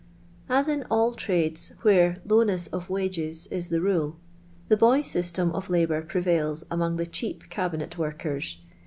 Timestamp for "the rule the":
3.69-4.75